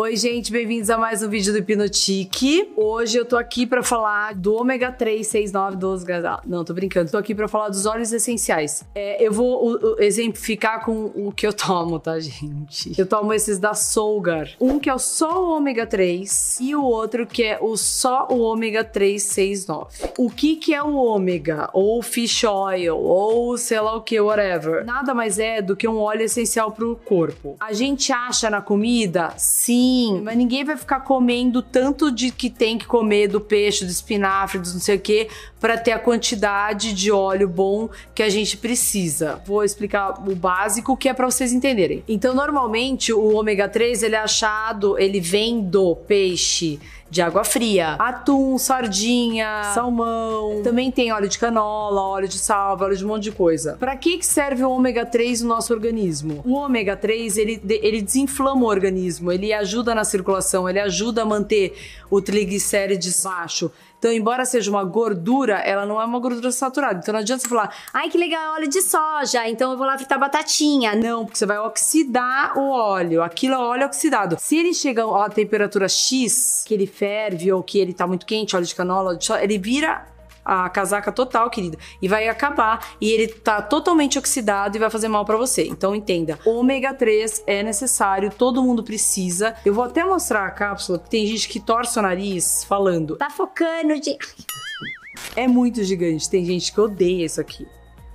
Oi, 0.00 0.14
gente, 0.14 0.52
bem-vindos 0.52 0.90
a 0.90 0.96
mais 0.96 1.24
um 1.24 1.28
vídeo 1.28 1.52
do 1.52 1.58
Hipnotique. 1.58 2.70
Hoje 2.76 3.18
eu 3.18 3.24
tô 3.24 3.36
aqui 3.36 3.66
pra 3.66 3.82
falar 3.82 4.32
do 4.32 4.54
ômega 4.54 4.92
3, 4.92 5.26
6, 5.26 5.50
9, 5.50 5.76
12 5.76 6.06
gasal. 6.06 6.40
Não, 6.46 6.64
tô 6.64 6.72
brincando. 6.72 7.10
Tô 7.10 7.16
aqui 7.16 7.34
pra 7.34 7.48
falar 7.48 7.68
dos 7.68 7.84
óleos 7.84 8.12
essenciais. 8.12 8.84
É, 8.94 9.20
eu 9.20 9.32
vou 9.32 9.60
o, 9.66 10.00
exemplificar 10.00 10.84
com 10.84 11.06
o 11.16 11.32
que 11.32 11.44
eu 11.44 11.52
tomo, 11.52 11.98
tá, 11.98 12.14
gente? 12.22 12.92
Eu 12.96 13.06
tomo 13.06 13.32
esses 13.32 13.58
da 13.58 13.74
Solgar. 13.74 14.48
Um 14.60 14.78
que 14.78 14.88
é 14.88 14.94
o 14.94 15.00
só 15.00 15.42
o 15.44 15.56
ômega 15.56 15.84
3 15.84 16.60
e 16.60 16.76
o 16.76 16.84
outro 16.84 17.26
que 17.26 17.42
é 17.42 17.58
o 17.60 17.76
só 17.76 18.28
o 18.30 18.38
ômega 18.38 18.84
3, 18.84 19.20
6, 19.20 19.66
9. 19.66 19.86
O 20.16 20.30
que 20.30 20.54
que 20.54 20.72
é 20.72 20.80
o 20.80 20.94
ômega? 20.94 21.70
Ou 21.72 22.00
fish 22.02 22.44
oil, 22.44 22.96
ou 22.96 23.58
sei 23.58 23.80
lá 23.80 23.96
o 23.96 24.02
que, 24.02 24.20
whatever. 24.20 24.84
Nada 24.84 25.12
mais 25.12 25.40
é 25.40 25.60
do 25.60 25.74
que 25.74 25.88
um 25.88 25.98
óleo 25.98 26.22
essencial 26.22 26.70
pro 26.70 26.94
corpo. 27.04 27.56
A 27.58 27.72
gente 27.72 28.12
acha 28.12 28.48
na 28.48 28.62
comida, 28.62 29.34
sim, 29.36 29.87
mas 30.22 30.36
ninguém 30.36 30.64
vai 30.64 30.76
ficar 30.76 31.00
comendo 31.00 31.62
tanto 31.62 32.10
de 32.10 32.30
que 32.30 32.48
tem 32.50 32.78
que 32.78 32.86
comer 32.86 33.28
do 33.28 33.40
peixe, 33.40 33.84
do 33.84 33.90
espinafre, 33.90 34.58
do 34.58 34.72
não 34.72 34.80
sei 34.80 34.96
o 34.96 35.00
que, 35.00 35.28
para 35.60 35.76
ter 35.76 35.92
a 35.92 35.98
quantidade 35.98 36.92
de 36.92 37.10
óleo 37.10 37.48
bom 37.48 37.88
que 38.14 38.22
a 38.22 38.28
gente 38.28 38.56
precisa. 38.56 39.42
Vou 39.46 39.64
explicar 39.64 40.22
o 40.28 40.34
básico 40.34 40.96
que 40.96 41.08
é 41.08 41.14
para 41.14 41.26
vocês 41.26 41.52
entenderem. 41.52 42.02
Então, 42.08 42.34
normalmente 42.34 43.12
o 43.12 43.34
ômega 43.34 43.68
3 43.68 44.02
ele 44.02 44.14
é 44.14 44.20
achado, 44.20 44.98
ele 44.98 45.20
vem 45.20 45.60
do 45.60 45.96
peixe 45.96 46.78
de 47.10 47.22
água 47.22 47.42
fria. 47.42 47.94
Atum, 47.98 48.58
sardinha, 48.58 49.72
salmão. 49.74 50.62
Também 50.62 50.90
tem 50.90 51.10
óleo 51.10 51.28
de 51.28 51.38
canola, 51.38 52.02
óleo 52.02 52.28
de 52.28 52.38
salva, 52.38 52.84
óleo 52.84 52.96
de 52.96 53.04
um 53.04 53.08
monte 53.08 53.24
de 53.24 53.32
coisa. 53.32 53.76
Para 53.80 53.96
que, 53.96 54.18
que 54.18 54.26
serve 54.26 54.62
o 54.62 54.70
ômega 54.70 55.06
3 55.06 55.40
no 55.42 55.48
nosso 55.48 55.72
organismo? 55.72 56.42
O 56.44 56.54
ômega 56.54 56.96
3, 56.96 57.38
ele, 57.38 57.62
ele 57.66 58.02
desinflama 58.02 58.62
o 58.62 58.68
organismo, 58.68 59.32
ele 59.32 59.52
ajuda 59.52 59.94
na 59.94 60.04
circulação, 60.04 60.68
ele 60.68 60.80
ajuda 60.80 61.22
a 61.22 61.24
manter 61.24 61.74
o 62.10 62.20
triglicérides 62.20 63.24
baixo. 63.48 63.70
Então, 63.98 64.12
embora 64.12 64.44
seja 64.44 64.70
uma 64.70 64.84
gordura, 64.84 65.54
ela 65.56 65.84
não 65.84 66.00
é 66.00 66.04
uma 66.04 66.20
gordura 66.20 66.52
saturada. 66.52 67.00
Então 67.00 67.12
não 67.12 67.20
adianta 67.20 67.42
você 67.42 67.48
falar, 67.48 67.74
ai 67.92 68.08
que 68.08 68.16
legal, 68.16 68.54
é 68.54 68.58
óleo 68.60 68.68
de 68.68 68.80
soja, 68.80 69.48
então 69.48 69.72
eu 69.72 69.76
vou 69.76 69.86
lá 69.86 69.98
fritar 69.98 70.18
batatinha. 70.18 70.94
Não, 70.94 71.24
porque 71.24 71.36
você 71.38 71.46
vai 71.46 71.58
oxidar 71.58 72.56
o 72.56 72.70
óleo. 72.70 73.22
Aquilo 73.22 73.54
é 73.54 73.58
óleo 73.58 73.86
oxidado. 73.86 74.36
Se 74.38 74.56
ele 74.56 74.72
chega 74.72 75.02
a 75.04 75.28
temperatura 75.28 75.88
X, 75.88 76.64
que 76.66 76.74
ele 76.74 76.86
ferve 76.86 77.52
ou 77.52 77.62
que 77.62 77.78
ele 77.78 77.92
tá 77.92 78.06
muito 78.06 78.24
quente, 78.24 78.54
óleo 78.54 78.66
de 78.66 78.74
canola, 78.74 79.10
óleo 79.10 79.18
de 79.18 79.24
soja, 79.24 79.42
ele 79.42 79.58
vira 79.58 80.06
a 80.48 80.66
casaca 80.70 81.12
total, 81.12 81.50
querida, 81.50 81.78
e 82.00 82.08
vai 82.08 82.26
acabar 82.26 82.94
e 82.98 83.10
ele 83.10 83.28
tá 83.28 83.60
totalmente 83.60 84.18
oxidado 84.18 84.76
e 84.76 84.80
vai 84.80 84.88
fazer 84.88 85.08
mal 85.08 85.22
para 85.26 85.36
você. 85.36 85.66
Então 85.66 85.94
entenda, 85.94 86.38
ômega 86.46 86.94
3 86.94 87.44
é 87.46 87.62
necessário, 87.62 88.30
todo 88.30 88.62
mundo 88.62 88.82
precisa. 88.82 89.54
Eu 89.62 89.74
vou 89.74 89.84
até 89.84 90.02
mostrar 90.02 90.46
a 90.46 90.50
cápsula, 90.50 90.98
porque 90.98 91.10
tem 91.18 91.26
gente 91.26 91.46
que 91.50 91.60
torce 91.60 91.98
o 91.98 92.02
nariz 92.02 92.64
falando. 92.64 93.16
Tá 93.16 93.28
focando 93.28 94.00
de 94.00 94.16
É 95.36 95.46
muito 95.46 95.84
gigante, 95.84 96.30
tem 96.30 96.46
gente 96.46 96.72
que 96.72 96.80
odeia 96.80 97.26
isso 97.26 97.40
aqui. 97.40 97.68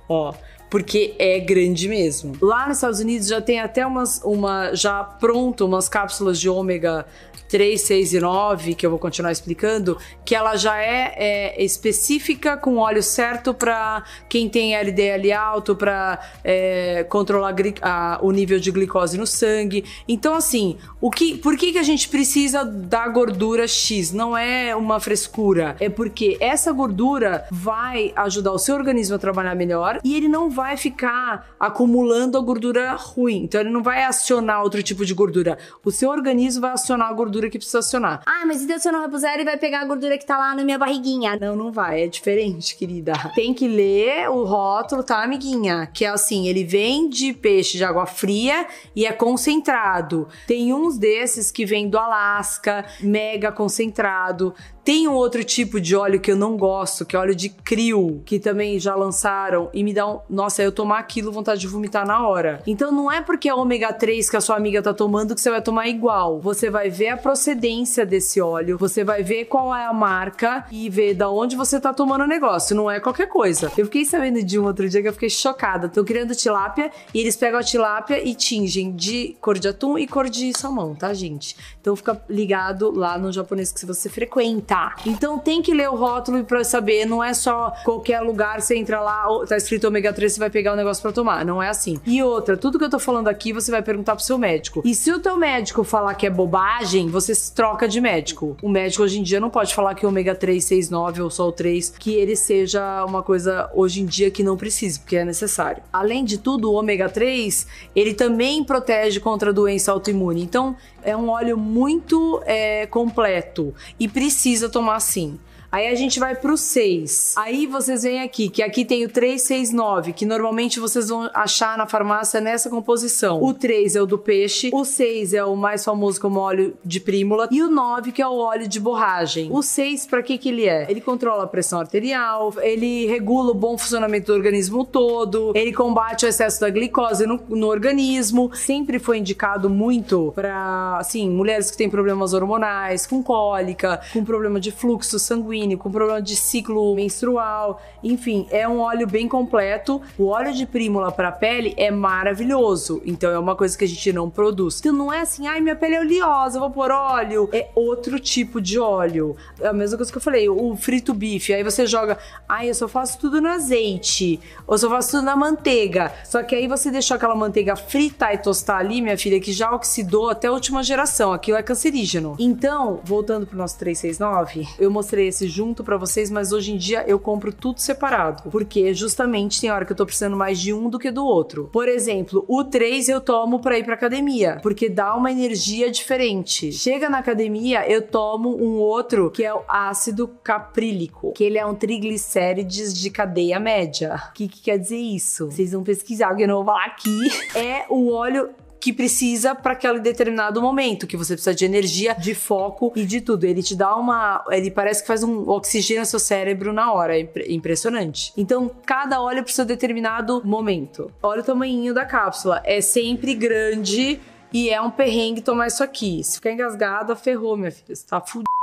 Ó, 0.08 0.34
porque 0.74 1.14
é 1.20 1.38
grande 1.38 1.86
mesmo. 1.86 2.32
Lá 2.42 2.66
nos 2.66 2.78
Estados 2.78 2.98
Unidos 2.98 3.28
já 3.28 3.40
tem 3.40 3.60
até 3.60 3.86
umas 3.86 4.20
uma 4.24 4.74
já 4.74 5.04
pronto 5.04 5.64
umas 5.64 5.88
cápsulas 5.88 6.40
de 6.40 6.48
ômega 6.48 7.06
3, 7.48 7.80
6 7.80 8.14
e 8.14 8.20
9, 8.20 8.74
que 8.74 8.84
eu 8.84 8.90
vou 8.90 8.98
continuar 8.98 9.30
explicando, 9.30 9.96
que 10.24 10.34
ela 10.34 10.56
já 10.56 10.76
é, 10.82 11.14
é 11.16 11.64
específica 11.64 12.56
com 12.56 12.78
óleo 12.78 13.04
certo 13.04 13.54
para 13.54 14.02
quem 14.28 14.48
tem 14.48 14.74
LDL 14.74 15.32
alto, 15.32 15.76
para 15.76 16.18
é, 16.42 17.04
controlar 17.04 17.54
a, 17.80 18.18
o 18.22 18.32
nível 18.32 18.58
de 18.58 18.72
glicose 18.72 19.16
no 19.16 19.28
sangue. 19.28 19.84
Então, 20.08 20.34
assim, 20.34 20.76
o 21.00 21.08
que, 21.10 21.36
por 21.38 21.56
que, 21.56 21.70
que 21.70 21.78
a 21.78 21.84
gente 21.84 22.08
precisa 22.08 22.64
da 22.64 23.06
gordura 23.06 23.68
X? 23.68 24.10
Não 24.10 24.36
é 24.36 24.74
uma 24.74 24.98
frescura, 24.98 25.76
é 25.78 25.88
porque 25.88 26.36
essa 26.40 26.72
gordura 26.72 27.46
vai 27.52 28.12
ajudar 28.16 28.50
o 28.50 28.58
seu 28.58 28.74
organismo 28.74 29.14
a 29.14 29.18
trabalhar 29.20 29.54
melhor 29.54 30.00
e 30.02 30.16
ele 30.16 30.26
não 30.26 30.50
vai 30.50 30.63
ficar 30.76 31.54
acumulando 31.60 32.38
a 32.38 32.40
gordura 32.40 32.94
ruim. 32.94 33.44
Então, 33.44 33.60
ele 33.60 33.70
não 33.70 33.82
vai 33.82 34.04
acionar 34.04 34.62
outro 34.62 34.82
tipo 34.82 35.04
de 35.04 35.14
gordura. 35.14 35.58
O 35.84 35.90
seu 35.90 36.10
organismo 36.10 36.62
vai 36.62 36.72
acionar 36.72 37.08
a 37.08 37.12
gordura 37.12 37.34
gordura 37.34 37.50
que 37.50 37.58
precisa 37.58 37.78
acionar. 37.80 38.22
Ah, 38.26 38.44
mas 38.46 38.62
então 38.62 38.78
se 38.78 38.88
eu 38.88 38.92
não 38.92 39.02
repuser, 39.02 39.34
ele 39.34 39.44
vai 39.44 39.56
pegar 39.56 39.80
a 39.80 39.84
gordura 39.84 40.16
que 40.16 40.26
tá 40.26 40.38
lá 40.38 40.54
na 40.54 40.62
minha 40.62 40.78
barriguinha. 40.78 41.36
Não, 41.40 41.56
não 41.56 41.72
vai. 41.72 42.02
É 42.02 42.06
diferente, 42.06 42.76
querida. 42.76 43.12
Tem 43.34 43.52
que 43.52 43.66
ler 43.66 44.28
o 44.30 44.44
rótulo, 44.44 45.02
tá, 45.02 45.22
amiguinha? 45.22 45.88
Que 45.92 46.04
é 46.04 46.08
assim, 46.08 46.46
ele 46.46 46.64
vem 46.64 47.08
de 47.08 47.32
peixe 47.32 47.76
de 47.76 47.84
água 47.84 48.06
fria 48.06 48.66
e 48.94 49.06
é 49.06 49.12
concentrado. 49.12 50.28
Tem 50.46 50.72
uns 50.72 50.98
desses 50.98 51.50
que 51.50 51.64
vem 51.64 51.88
do 51.88 51.98
Alasca, 51.98 52.84
mega 53.00 53.50
concentrado. 53.50 54.54
Tem 54.84 55.08
um 55.08 55.14
outro 55.14 55.42
tipo 55.42 55.80
de 55.80 55.96
óleo 55.96 56.20
que 56.20 56.30
eu 56.30 56.36
não 56.36 56.58
gosto, 56.58 57.06
que 57.06 57.16
é 57.16 57.18
óleo 57.18 57.34
de 57.34 57.48
krill, 57.48 58.22
que 58.26 58.38
também 58.38 58.78
já 58.78 58.94
lançaram 58.94 59.70
e 59.72 59.82
me 59.82 59.94
dá 59.94 60.06
um, 60.06 60.20
nossa, 60.28 60.62
eu 60.62 60.70
tomar 60.70 60.98
aquilo 60.98 61.32
vontade 61.32 61.62
de 61.62 61.66
vomitar 61.66 62.06
na 62.06 62.28
hora. 62.28 62.62
Então 62.66 62.92
não 62.92 63.10
é 63.10 63.22
porque 63.22 63.48
é 63.48 63.54
ômega 63.54 63.94
3 63.94 64.28
que 64.28 64.36
a 64.36 64.42
sua 64.42 64.56
amiga 64.56 64.82
tá 64.82 64.92
tomando 64.92 65.34
que 65.34 65.40
você 65.40 65.50
vai 65.50 65.62
tomar 65.62 65.88
igual. 65.88 66.38
Você 66.38 66.68
vai 66.68 66.90
ver 66.90 67.08
a 67.08 67.16
procedência 67.16 68.04
desse 68.04 68.42
óleo, 68.42 68.76
você 68.76 69.02
vai 69.02 69.22
ver 69.22 69.46
qual 69.46 69.74
é 69.74 69.86
a 69.86 69.92
marca 69.94 70.66
e 70.70 70.90
ver 70.90 71.14
da 71.14 71.30
onde 71.30 71.56
você 71.56 71.80
tá 71.80 71.94
tomando 71.94 72.24
o 72.24 72.28
negócio, 72.28 72.76
não 72.76 72.90
é 72.90 73.00
qualquer 73.00 73.28
coisa. 73.28 73.72
Eu 73.78 73.86
fiquei 73.86 74.04
sabendo 74.04 74.42
de 74.42 74.58
um 74.58 74.66
outro 74.66 74.86
dia 74.86 75.00
que 75.00 75.08
eu 75.08 75.14
fiquei 75.14 75.30
chocada. 75.30 75.88
Tô 75.88 76.04
criando 76.04 76.34
tilápia 76.34 76.90
e 77.14 77.20
eles 77.20 77.36
pegam 77.36 77.58
a 77.58 77.62
tilápia 77.62 78.22
e 78.22 78.34
tingem 78.34 78.94
de 78.94 79.34
cor 79.40 79.58
de 79.58 79.68
atum 79.68 79.96
e 79.96 80.06
cor 80.06 80.28
de 80.28 80.52
salmão, 80.54 80.94
tá, 80.94 81.14
gente? 81.14 81.56
Então 81.80 81.96
fica 81.96 82.22
ligado 82.28 82.90
lá 82.90 83.16
no 83.16 83.32
japonês 83.32 83.72
que 83.72 83.86
você 83.86 84.10
frequenta 84.10 84.73
tá. 84.74 84.96
Então 85.06 85.38
tem 85.38 85.62
que 85.62 85.72
ler 85.72 85.88
o 85.88 85.94
rótulo 85.94 86.42
para 86.42 86.64
saber, 86.64 87.06
não 87.06 87.22
é 87.22 87.32
só 87.32 87.72
qualquer 87.84 88.20
lugar 88.20 88.60
você 88.60 88.76
entra 88.76 89.00
lá, 89.00 89.24
tá 89.48 89.56
escrito 89.56 89.84
ômega 89.84 90.12
3, 90.12 90.32
você 90.32 90.40
vai 90.40 90.50
pegar 90.50 90.72
o 90.72 90.76
negócio 90.76 91.00
para 91.00 91.12
tomar, 91.12 91.44
não 91.44 91.62
é 91.62 91.68
assim. 91.68 92.00
E 92.04 92.20
outra, 92.20 92.56
tudo 92.56 92.76
que 92.76 92.84
eu 92.84 92.90
tô 92.90 92.98
falando 92.98 93.28
aqui, 93.28 93.52
você 93.52 93.70
vai 93.70 93.82
perguntar 93.82 94.16
pro 94.16 94.24
seu 94.24 94.36
médico. 94.36 94.82
E 94.84 94.92
se 94.92 95.12
o 95.12 95.20
teu 95.20 95.36
médico 95.36 95.84
falar 95.84 96.14
que 96.14 96.26
é 96.26 96.30
bobagem, 96.30 97.08
você 97.08 97.32
troca 97.54 97.86
de 97.86 98.00
médico. 98.00 98.56
O 98.60 98.68
médico 98.68 99.04
hoje 99.04 99.20
em 99.20 99.22
dia 99.22 99.38
não 99.38 99.48
pode 99.48 99.72
falar 99.72 99.94
que 99.94 100.04
ômega 100.04 100.34
3, 100.34 100.64
6, 100.64 100.90
9 100.90 101.22
ou 101.22 101.30
só 101.30 101.46
o 101.46 101.52
3, 101.52 101.90
que 101.90 102.12
ele 102.14 102.34
seja 102.34 103.04
uma 103.04 103.22
coisa 103.22 103.70
hoje 103.74 104.00
em 104.00 104.06
dia 104.06 104.28
que 104.28 104.42
não 104.42 104.56
precisa, 104.56 104.98
porque 104.98 105.16
é 105.16 105.24
necessário. 105.24 105.82
Além 105.92 106.24
de 106.24 106.38
tudo, 106.38 106.72
o 106.72 106.74
ômega 106.74 107.08
3, 107.08 107.66
ele 107.94 108.12
também 108.12 108.64
protege 108.64 109.20
contra 109.20 109.52
doença 109.52 109.92
autoimune. 109.92 110.42
Então, 110.42 110.76
é 111.04 111.16
um 111.16 111.28
óleo 111.28 111.56
muito 111.56 112.42
é, 112.46 112.86
completo 112.86 113.74
e 114.00 114.08
precisa 114.08 114.63
tomar 114.68 115.00
sim. 115.00 115.38
Aí 115.74 115.88
a 115.88 115.94
gente 115.96 116.20
vai 116.20 116.36
pro 116.36 116.56
6. 116.56 117.34
Aí 117.36 117.66
vocês 117.66 118.04
vêm 118.04 118.22
aqui, 118.22 118.48
que 118.48 118.62
aqui 118.62 118.84
tem 118.84 119.04
o 119.04 119.08
369, 119.08 120.12
que 120.12 120.24
normalmente 120.24 120.78
vocês 120.78 121.08
vão 121.08 121.28
achar 121.34 121.76
na 121.76 121.84
farmácia 121.84 122.40
nessa 122.40 122.70
composição. 122.70 123.42
O 123.42 123.52
3 123.52 123.96
é 123.96 124.00
o 124.00 124.06
do 124.06 124.16
peixe, 124.16 124.70
o 124.72 124.84
6 124.84 125.34
é 125.34 125.44
o 125.44 125.56
mais 125.56 125.84
famoso 125.84 126.20
como 126.20 126.38
óleo 126.38 126.76
de 126.84 127.00
prímula 127.00 127.48
e 127.50 127.60
o 127.60 127.68
9 127.68 128.12
que 128.12 128.22
é 128.22 128.28
o 128.28 128.36
óleo 128.36 128.68
de 128.68 128.78
borragem. 128.78 129.48
O 129.50 129.64
6 129.64 130.06
para 130.06 130.22
que 130.22 130.38
que 130.38 130.50
ele 130.50 130.64
é? 130.64 130.86
Ele 130.88 131.00
controla 131.00 131.42
a 131.42 131.46
pressão 131.48 131.80
arterial, 131.80 132.54
ele 132.60 133.06
regula 133.06 133.50
o 133.50 133.54
bom 133.54 133.76
funcionamento 133.76 134.26
do 134.26 134.36
organismo 134.36 134.84
todo, 134.84 135.50
ele 135.56 135.72
combate 135.72 136.24
o 136.24 136.28
excesso 136.28 136.60
da 136.60 136.70
glicose 136.70 137.26
no, 137.26 137.40
no 137.48 137.66
organismo. 137.66 138.48
Sempre 138.54 139.00
foi 139.00 139.18
indicado 139.18 139.68
muito 139.68 140.30
para, 140.36 140.98
assim, 140.98 141.28
mulheres 141.28 141.68
que 141.68 141.76
têm 141.76 141.90
problemas 141.90 142.32
hormonais, 142.32 143.08
com 143.08 143.20
cólica, 143.24 144.00
com 144.12 144.24
problema 144.24 144.60
de 144.60 144.70
fluxo 144.70 145.18
sanguíneo 145.18 145.63
com 145.78 145.90
problema 145.90 146.20
de 146.20 146.36
ciclo 146.36 146.94
menstrual, 146.94 147.80
enfim, 148.02 148.46
é 148.50 148.68
um 148.68 148.80
óleo 148.80 149.06
bem 149.06 149.26
completo. 149.26 150.00
O 150.18 150.26
óleo 150.26 150.52
de 150.52 150.66
prímula 150.66 151.10
para 151.10 151.32
pele 151.32 151.74
é 151.78 151.90
maravilhoso, 151.90 153.00
então 153.06 153.30
é 153.30 153.38
uma 153.38 153.56
coisa 153.56 153.76
que 153.76 153.84
a 153.84 153.88
gente 153.88 154.12
não 154.12 154.28
produz. 154.28 154.78
Então 154.80 154.92
não 154.92 155.12
é 155.12 155.20
assim, 155.20 155.46
ai, 155.46 155.60
minha 155.60 155.74
pele 155.74 155.94
é 155.94 156.00
oleosa, 156.00 156.60
vou 156.60 156.70
pôr 156.70 156.90
óleo. 156.90 157.48
É 157.52 157.68
outro 157.74 158.20
tipo 158.20 158.60
de 158.60 158.78
óleo. 158.78 159.36
É 159.60 159.68
a 159.68 159.72
mesma 159.72 159.96
coisa 159.96 160.12
que 160.12 160.18
eu 160.18 160.22
falei, 160.22 160.48
o 160.48 160.76
frito 160.76 161.14
bife, 161.14 161.54
aí 161.54 161.62
você 161.62 161.86
joga, 161.86 162.18
ai, 162.48 162.68
eu 162.68 162.74
só 162.74 162.86
faço 162.86 163.18
tudo 163.18 163.40
no 163.40 163.48
azeite, 163.48 164.38
ou 164.66 164.76
só 164.76 164.90
faço 164.90 165.12
tudo 165.12 165.22
na 165.22 165.34
manteiga. 165.34 166.12
Só 166.24 166.42
que 166.42 166.54
aí 166.54 166.68
você 166.68 166.90
deixou 166.90 167.16
aquela 167.16 167.34
manteiga 167.34 167.74
fritar 167.76 168.34
e 168.34 168.38
tostar 168.38 168.78
ali, 168.78 169.00
minha 169.00 169.16
filha, 169.16 169.40
que 169.40 169.52
já 169.52 169.72
oxidou 169.72 170.28
até 170.28 170.48
a 170.48 170.52
última 170.52 170.82
geração. 170.82 171.32
Aquilo 171.32 171.56
é 171.56 171.62
cancerígeno. 171.62 172.36
Então, 172.38 173.00
voltando 173.04 173.46
pro 173.46 173.56
nosso 173.56 173.78
369, 173.78 174.68
eu 174.78 174.90
mostrei 174.90 175.28
esse 175.28 175.48
junto 175.54 175.84
para 175.84 175.96
vocês, 175.96 176.30
mas 176.30 176.52
hoje 176.52 176.72
em 176.72 176.76
dia 176.76 177.04
eu 177.06 177.16
compro 177.16 177.52
tudo 177.52 177.78
separado, 177.80 178.50
porque 178.50 178.92
justamente 178.92 179.60
tem 179.60 179.70
hora 179.70 179.84
que 179.84 179.92
eu 179.92 179.96
tô 179.96 180.04
precisando 180.04 180.36
mais 180.36 180.58
de 180.58 180.72
um 180.72 180.90
do 180.90 180.98
que 180.98 181.12
do 181.12 181.24
outro. 181.24 181.70
Por 181.72 181.88
exemplo, 181.88 182.44
o 182.48 182.64
3 182.64 183.08
eu 183.08 183.20
tomo 183.20 183.60
para 183.60 183.78
ir 183.78 183.84
para 183.84 183.94
academia, 183.94 184.58
porque 184.62 184.88
dá 184.88 185.14
uma 185.14 185.30
energia 185.30 185.90
diferente. 185.90 186.72
Chega 186.72 187.08
na 187.08 187.18
academia, 187.18 187.88
eu 187.88 188.02
tomo 188.02 188.56
um 188.56 188.78
outro 188.78 189.30
que 189.30 189.44
é 189.44 189.54
o 189.54 189.62
ácido 189.68 190.26
caprílico, 190.42 191.32
que 191.32 191.44
ele 191.44 191.58
é 191.58 191.64
um 191.64 191.74
triglicérides 191.74 192.92
de 192.92 193.10
cadeia 193.10 193.60
média. 193.60 194.20
O 194.30 194.32
que, 194.32 194.48
que 194.48 194.60
quer 194.60 194.78
dizer 194.78 194.96
isso? 194.96 195.50
Vocês 195.50 195.70
vão 195.70 195.84
pesquisar, 195.84 196.28
porque 196.28 196.42
eu 196.42 196.48
não 196.48 196.56
vou 196.56 196.64
falar 196.64 196.86
aqui. 196.86 197.14
É 197.54 197.86
o 197.88 198.10
óleo 198.10 198.50
que 198.84 198.92
precisa 198.92 199.54
para 199.54 199.72
aquele 199.72 199.98
determinado 199.98 200.60
momento, 200.60 201.06
que 201.06 201.16
você 201.16 201.32
precisa 201.32 201.54
de 201.54 201.64
energia, 201.64 202.12
de 202.12 202.34
foco 202.34 202.92
e 202.94 203.06
de 203.06 203.22
tudo. 203.22 203.44
Ele 203.44 203.62
te 203.62 203.74
dá 203.74 203.96
uma. 203.96 204.44
Ele 204.50 204.70
parece 204.70 205.00
que 205.00 205.06
faz 205.06 205.22
um 205.22 205.48
oxigênio 205.48 206.02
no 206.02 206.06
seu 206.06 206.18
cérebro 206.18 206.70
na 206.70 206.92
hora. 206.92 207.18
É 207.18 207.26
impressionante. 207.48 208.30
Então, 208.36 208.70
cada 208.84 209.22
óleo 209.22 209.42
para 209.42 209.54
seu 209.54 209.64
determinado 209.64 210.42
momento. 210.44 211.10
Olha 211.22 211.40
o 211.40 211.44
tamanho 211.44 211.94
da 211.94 212.04
cápsula. 212.04 212.60
É 212.62 212.82
sempre 212.82 213.34
grande 213.34 214.20
e 214.52 214.68
é 214.68 214.78
um 214.82 214.90
perrengue 214.90 215.40
tomar 215.40 215.68
isso 215.68 215.82
aqui. 215.82 216.22
Se 216.22 216.34
ficar 216.34 216.52
engasgada, 216.52 217.16
ferrou, 217.16 217.56
minha 217.56 217.72
filha. 217.72 217.96
Você 217.96 218.06
tá 218.06 218.20
fudido. 218.20 218.53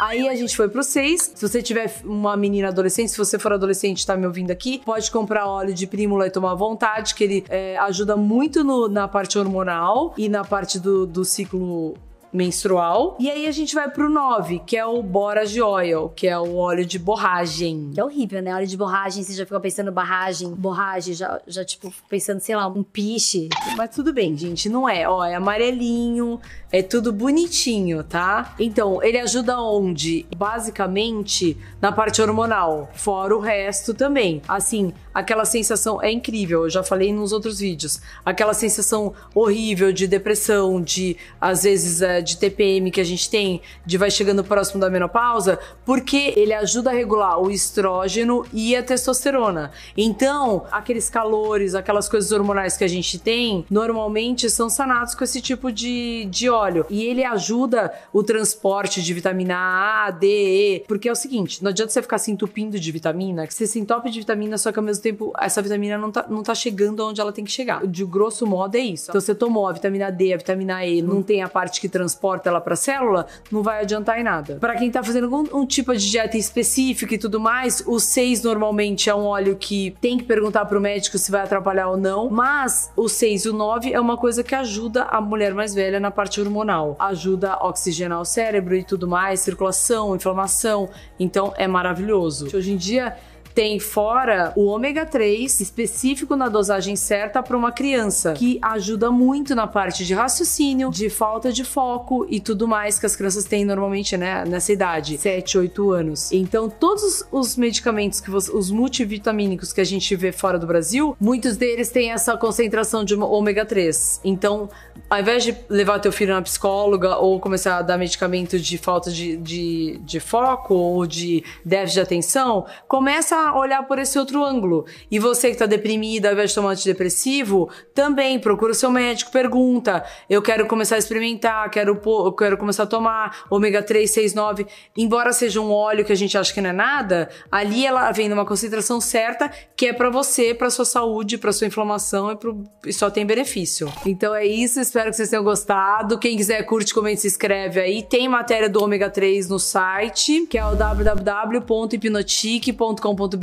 Aí 0.00 0.28
a 0.28 0.34
gente 0.36 0.56
foi 0.56 0.68
pro 0.68 0.82
6. 0.82 1.32
Se 1.34 1.48
você 1.48 1.60
tiver 1.60 1.92
uma 2.04 2.36
menina 2.36 2.68
adolescente, 2.68 3.10
se 3.10 3.18
você 3.18 3.38
for 3.38 3.52
adolescente 3.52 4.02
e 4.02 4.06
tá 4.06 4.16
me 4.16 4.26
ouvindo 4.26 4.50
aqui, 4.50 4.80
pode 4.84 5.10
comprar 5.10 5.46
óleo 5.46 5.74
de 5.74 5.86
prímula 5.86 6.26
e 6.26 6.30
tomar 6.30 6.52
à 6.52 6.54
vontade, 6.54 7.14
que 7.14 7.24
ele 7.24 7.44
é, 7.48 7.76
ajuda 7.78 8.16
muito 8.16 8.62
no, 8.62 8.88
na 8.88 9.08
parte 9.08 9.38
hormonal 9.38 10.14
e 10.16 10.28
na 10.28 10.44
parte 10.44 10.78
do, 10.78 11.06
do 11.06 11.24
ciclo 11.24 11.96
menstrual. 12.32 13.16
E 13.18 13.30
aí 13.30 13.46
a 13.46 13.52
gente 13.52 13.74
vai 13.74 13.90
pro 13.90 14.08
9, 14.08 14.60
que 14.60 14.76
é 14.76 14.84
o 14.84 15.02
Borage 15.02 15.60
Oil, 15.60 16.10
que 16.14 16.26
é 16.26 16.38
o 16.38 16.56
óleo 16.56 16.84
de 16.84 16.98
borragem. 16.98 17.90
Que 17.94 18.00
é 18.00 18.04
horrível, 18.04 18.42
né? 18.42 18.54
Óleo 18.54 18.66
de 18.66 18.76
borragem, 18.76 19.22
você 19.22 19.32
já 19.32 19.44
ficou 19.44 19.60
pensando 19.60 19.90
barragem, 19.90 20.54
borragem, 20.54 21.14
já, 21.14 21.40
já 21.46 21.64
tipo, 21.64 21.92
pensando, 22.08 22.40
sei 22.40 22.56
lá, 22.56 22.66
um 22.66 22.82
piche. 22.82 23.48
Mas 23.76 23.90
tudo 23.90 24.12
bem, 24.12 24.36
gente, 24.36 24.68
não 24.68 24.88
é. 24.88 25.08
Ó, 25.08 25.24
é 25.24 25.34
amarelinho, 25.34 26.40
é 26.70 26.82
tudo 26.82 27.12
bonitinho, 27.12 28.04
tá? 28.04 28.54
Então, 28.58 29.02
ele 29.02 29.18
ajuda 29.18 29.60
onde? 29.60 30.26
Basicamente, 30.36 31.56
na 31.80 31.92
parte 31.92 32.20
hormonal, 32.20 32.90
fora 32.92 33.36
o 33.36 33.40
resto 33.40 33.94
também. 33.94 34.42
Assim, 34.46 34.92
aquela 35.14 35.44
sensação 35.44 36.02
é 36.02 36.10
incrível, 36.10 36.64
eu 36.64 36.70
já 36.70 36.82
falei 36.82 37.12
nos 37.12 37.32
outros 37.32 37.58
vídeos. 37.58 38.00
Aquela 38.24 38.52
sensação 38.52 39.14
horrível 39.34 39.92
de 39.92 40.06
depressão, 40.06 40.80
de 40.82 41.16
às 41.40 41.62
vezes 41.62 42.02
é, 42.02 42.17
de 42.20 42.36
TPM 42.36 42.90
que 42.90 43.00
a 43.00 43.04
gente 43.04 43.28
tem, 43.28 43.60
de 43.84 43.98
vai 43.98 44.10
chegando 44.10 44.44
próximo 44.44 44.80
da 44.80 44.90
menopausa, 44.90 45.58
porque 45.84 46.32
ele 46.36 46.52
ajuda 46.52 46.90
a 46.90 46.92
regular 46.92 47.40
o 47.40 47.50
estrógeno 47.50 48.44
e 48.52 48.76
a 48.76 48.82
testosterona. 48.82 49.70
Então, 49.96 50.64
aqueles 50.70 51.08
calores, 51.08 51.74
aquelas 51.74 52.08
coisas 52.08 52.30
hormonais 52.32 52.76
que 52.76 52.84
a 52.84 52.88
gente 52.88 53.18
tem, 53.18 53.64
normalmente 53.70 54.48
são 54.50 54.68
sanados 54.68 55.14
com 55.14 55.24
esse 55.24 55.40
tipo 55.40 55.70
de, 55.72 56.26
de 56.30 56.48
óleo. 56.48 56.86
E 56.88 57.04
ele 57.04 57.24
ajuda 57.24 57.92
o 58.12 58.22
transporte 58.22 59.02
de 59.02 59.14
vitamina 59.14 59.56
A, 59.56 60.10
D, 60.10 60.26
E, 60.26 60.84
porque 60.86 61.08
é 61.08 61.12
o 61.12 61.16
seguinte, 61.16 61.62
não 61.62 61.70
adianta 61.70 61.92
você 61.92 62.02
ficar 62.02 62.18
se 62.18 62.30
entupindo 62.30 62.78
de 62.78 62.92
vitamina, 62.92 63.46
que 63.46 63.54
você 63.54 63.66
se 63.66 63.78
entope 63.78 64.10
de 64.10 64.18
vitamina, 64.18 64.58
só 64.58 64.72
que 64.72 64.78
ao 64.78 64.84
mesmo 64.84 65.02
tempo 65.02 65.32
essa 65.38 65.60
vitamina 65.60 65.98
não 65.98 66.10
tá, 66.10 66.26
não 66.28 66.42
tá 66.42 66.54
chegando 66.54 67.06
onde 67.06 67.20
ela 67.20 67.32
tem 67.32 67.44
que 67.44 67.50
chegar. 67.50 67.86
De 67.86 68.04
grosso 68.04 68.46
modo 68.46 68.76
é 68.76 68.80
isso. 68.80 69.10
Então 69.10 69.20
você 69.20 69.34
tomou 69.34 69.66
a 69.68 69.72
vitamina 69.72 70.10
D, 70.10 70.32
a 70.32 70.36
vitamina 70.36 70.84
E, 70.84 71.02
não 71.02 71.22
tem 71.22 71.42
a 71.42 71.48
parte 71.48 71.80
que 71.80 71.88
transporta 72.08 72.48
ela 72.48 72.60
para 72.60 72.72
a 72.72 72.76
célula, 72.76 73.26
não 73.52 73.62
vai 73.62 73.82
adiantar 73.82 74.18
em 74.18 74.24
nada. 74.24 74.56
Para 74.56 74.74
quem 74.76 74.90
tá 74.90 75.02
fazendo 75.02 75.24
algum 75.24 75.44
um 75.52 75.66
tipo 75.66 75.94
de 75.94 76.10
dieta 76.10 76.38
específica 76.38 77.14
e 77.14 77.18
tudo 77.18 77.38
mais, 77.38 77.82
o 77.86 78.00
6 78.00 78.42
normalmente 78.42 79.10
é 79.10 79.14
um 79.14 79.24
óleo 79.24 79.56
que 79.56 79.94
tem 80.00 80.16
que 80.16 80.24
perguntar 80.24 80.64
pro 80.64 80.80
médico 80.80 81.18
se 81.18 81.30
vai 81.30 81.42
atrapalhar 81.42 81.88
ou 81.88 81.96
não, 81.96 82.30
mas 82.30 82.90
o 82.96 83.08
6 83.08 83.44
e 83.44 83.48
o 83.50 83.52
9 83.52 83.92
é 83.92 84.00
uma 84.00 84.16
coisa 84.16 84.42
que 84.42 84.54
ajuda 84.54 85.04
a 85.04 85.20
mulher 85.20 85.52
mais 85.52 85.74
velha 85.74 86.00
na 86.00 86.10
parte 86.10 86.40
hormonal. 86.40 86.96
Ajuda 86.98 87.52
a 87.52 87.68
oxigenar 87.68 88.20
o 88.20 88.24
cérebro 88.24 88.74
e 88.74 88.82
tudo 88.82 89.06
mais, 89.06 89.40
circulação, 89.40 90.16
inflamação. 90.16 90.88
Então 91.20 91.52
é 91.56 91.66
maravilhoso. 91.66 92.48
Hoje 92.56 92.72
em 92.72 92.76
dia 92.76 93.16
tem 93.58 93.80
fora 93.80 94.52
o 94.54 94.66
ômega 94.66 95.04
3 95.04 95.58
específico 95.58 96.36
na 96.36 96.48
dosagem 96.48 96.94
certa 96.94 97.42
para 97.42 97.56
uma 97.56 97.72
criança, 97.72 98.34
que 98.34 98.56
ajuda 98.62 99.10
muito 99.10 99.52
na 99.52 99.66
parte 99.66 100.06
de 100.06 100.14
raciocínio, 100.14 100.92
de 100.92 101.10
falta 101.10 101.50
de 101.50 101.64
foco 101.64 102.24
e 102.30 102.38
tudo 102.38 102.68
mais 102.68 103.00
que 103.00 103.06
as 103.06 103.16
crianças 103.16 103.46
têm 103.46 103.64
normalmente, 103.64 104.16
né, 104.16 104.44
nessa 104.44 104.72
idade, 104.72 105.18
7, 105.18 105.58
8 105.58 105.90
anos. 105.90 106.30
Então, 106.30 106.70
todos 106.70 107.24
os 107.32 107.56
medicamentos 107.56 108.20
que 108.20 108.30
você, 108.30 108.48
os 108.52 108.70
multivitamínicos 108.70 109.72
que 109.72 109.80
a 109.80 109.84
gente 109.84 110.14
vê 110.14 110.30
fora 110.30 110.56
do 110.56 110.64
Brasil, 110.64 111.16
muitos 111.18 111.56
deles 111.56 111.88
têm 111.90 112.12
essa 112.12 112.36
concentração 112.36 113.04
de 113.04 113.16
ômega 113.16 113.66
3. 113.66 114.20
Então, 114.22 114.68
ao 115.10 115.18
invés 115.18 115.42
de 115.42 115.56
levar 115.68 115.98
teu 115.98 116.12
filho 116.12 116.32
na 116.32 116.42
psicóloga 116.42 117.16
ou 117.16 117.40
começar 117.40 117.78
a 117.78 117.82
dar 117.82 117.98
medicamento 117.98 118.56
de 118.56 118.78
falta 118.78 119.10
de, 119.10 119.36
de, 119.36 119.98
de 120.04 120.20
foco 120.20 120.74
ou 120.74 121.06
de 121.06 121.42
déficit 121.64 121.94
de 121.94 122.00
atenção, 122.00 122.64
começa 122.86 123.47
olhar 123.54 123.82
por 123.84 123.98
esse 123.98 124.18
outro 124.18 124.44
ângulo. 124.44 124.84
E 125.10 125.18
você 125.18 125.48
que 125.48 125.54
está 125.54 125.66
deprimida, 125.66 126.28
ao 126.28 126.34
invés 126.34 126.50
de 126.50 126.56
tomar 126.56 126.70
antidepressivo, 126.70 127.68
também 127.94 128.38
procura 128.38 128.74
seu 128.74 128.90
médico, 128.90 129.30
pergunta: 129.30 130.04
eu 130.28 130.42
quero 130.42 130.66
começar 130.66 130.96
a 130.96 130.98
experimentar, 130.98 131.70
quero, 131.70 132.00
quero 132.36 132.56
começar 132.56 132.84
a 132.84 132.86
tomar 132.86 133.44
ômega 133.50 133.82
3, 133.82 134.10
6, 134.10 134.34
9. 134.34 134.66
Embora 134.96 135.32
seja 135.32 135.60
um 135.60 135.72
óleo 135.72 136.04
que 136.04 136.12
a 136.12 136.16
gente 136.16 136.36
acha 136.36 136.52
que 136.52 136.60
não 136.60 136.70
é 136.70 136.72
nada, 136.72 137.28
ali 137.50 137.86
ela 137.86 138.10
vem 138.12 138.28
numa 138.28 138.44
concentração 138.44 139.00
certa 139.00 139.50
que 139.76 139.86
é 139.86 139.92
para 139.92 140.10
você, 140.10 140.54
para 140.54 140.70
sua 140.70 140.84
saúde, 140.84 141.38
para 141.38 141.52
sua 141.52 141.66
inflamação 141.66 142.32
e, 142.32 142.36
pro, 142.36 142.64
e 142.84 142.92
só 142.92 143.10
tem 143.10 143.24
benefício. 143.24 143.92
Então 144.06 144.34
é 144.34 144.46
isso, 144.46 144.80
espero 144.80 145.10
que 145.10 145.16
vocês 145.16 145.30
tenham 145.30 145.44
gostado. 145.44 146.18
Quem 146.18 146.36
quiser, 146.36 146.62
curte, 146.64 146.92
comente, 146.92 147.20
se 147.20 147.26
inscreve 147.26 147.80
aí. 147.80 148.02
Tem 148.02 148.28
matéria 148.28 148.68
do 148.68 148.82
ômega 148.82 149.10
3 149.10 149.48
no 149.48 149.58
site, 149.58 150.46
que 150.46 150.58
é 150.58 150.64
o 150.64 150.74
www.hipnotique.com.br 150.74 153.37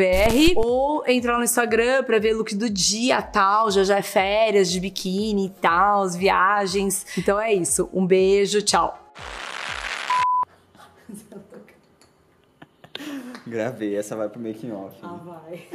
ou 0.56 1.03
entrar 1.07 1.38
no 1.38 1.44
Instagram 1.44 2.03
pra 2.03 2.19
ver 2.19 2.33
look 2.33 2.56
do 2.56 2.69
dia 2.69 3.21
tal, 3.21 3.71
já 3.71 3.83
já 3.83 3.97
é 3.97 4.01
férias 4.01 4.71
de 4.71 4.80
biquíni 4.80 5.47
e 5.47 5.50
tal, 5.50 6.09
viagens. 6.09 7.06
Então 7.18 7.39
é 7.39 7.53
isso. 7.53 7.89
Um 7.94 8.06
beijo, 8.06 8.62
tchau. 8.62 9.01
Gravei, 13.47 13.95
essa 13.95 14.15
vai 14.15 14.27
pro 14.27 14.39
making 14.39 14.71
off. 14.71 14.97
Ah, 15.03 15.19
vai. 15.24 15.68